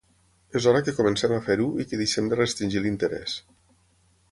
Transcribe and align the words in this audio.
És 0.59 0.67
hora 0.71 0.79
que 0.87 0.93
comencem 0.99 1.35
a 1.35 1.43
fer-ho 1.49 1.67
i 1.83 1.85
que 1.91 2.01
deixem 2.01 2.33
de 2.33 2.41
restringir 2.41 2.85
l’interès. 2.87 3.37